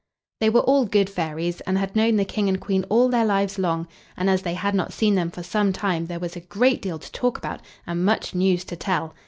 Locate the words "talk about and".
7.11-8.03